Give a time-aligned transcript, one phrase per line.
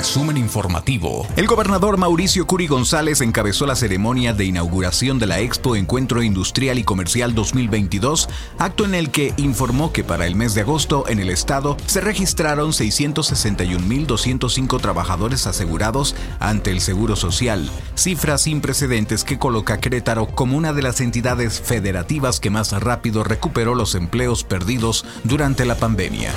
[0.00, 1.26] Resumen informativo.
[1.36, 6.78] El gobernador Mauricio Curi González encabezó la ceremonia de inauguración de la Expo Encuentro Industrial
[6.78, 11.18] y Comercial 2022, acto en el que informó que para el mes de agosto en
[11.18, 19.38] el estado se registraron 661.205 trabajadores asegurados ante el Seguro Social, cifra sin precedentes que
[19.38, 24.44] coloca a Querétaro como una de las entidades federativas que más rápido recuperó los empleos
[24.44, 26.32] perdidos durante la pandemia.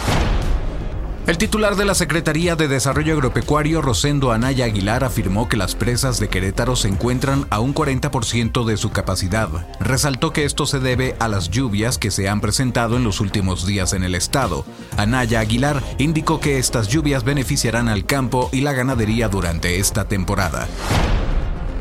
[1.25, 6.19] El titular de la Secretaría de Desarrollo Agropecuario, Rosendo Anaya Aguilar, afirmó que las presas
[6.19, 9.47] de Querétaro se encuentran a un 40% de su capacidad.
[9.79, 13.65] Resaltó que esto se debe a las lluvias que se han presentado en los últimos
[13.65, 14.65] días en el estado.
[14.97, 20.67] Anaya Aguilar indicó que estas lluvias beneficiarán al campo y la ganadería durante esta temporada.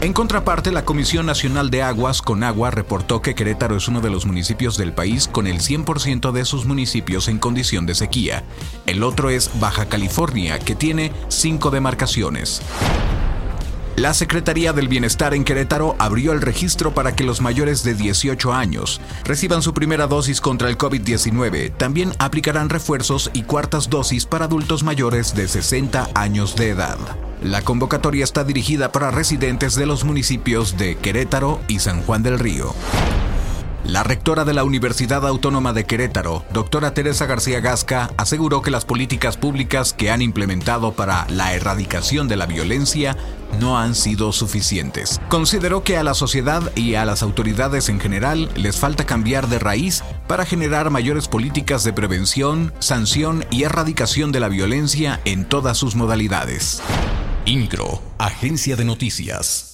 [0.02, 4.26] En contraparte, la Comisión Nacional de Aguas, Conagua, reportó que Querétaro es uno de los
[4.26, 8.42] municipios del país con el 100% de sus municipios en condición de sequía.
[8.86, 12.62] El otro es Baja California, que tiene cinco demarcaciones.
[13.96, 18.52] La Secretaría del Bienestar en Querétaro abrió el registro para que los mayores de 18
[18.54, 21.76] años reciban su primera dosis contra el COVID-19.
[21.76, 26.96] También aplicarán refuerzos y cuartas dosis para adultos mayores de 60 años de edad.
[27.42, 32.38] La convocatoria está dirigida para residentes de los municipios de Querétaro y San Juan del
[32.38, 32.74] Río.
[33.84, 38.84] La rectora de la Universidad Autónoma de Querétaro, doctora Teresa García Gasca, aseguró que las
[38.84, 43.16] políticas públicas que han implementado para la erradicación de la violencia
[43.58, 45.20] no han sido suficientes.
[45.28, 49.58] Consideró que a la sociedad y a las autoridades en general les falta cambiar de
[49.58, 55.76] raíz para generar mayores políticas de prevención, sanción y erradicación de la violencia en todas
[55.76, 56.80] sus modalidades.
[57.46, 59.71] INCRO, Agencia de Noticias.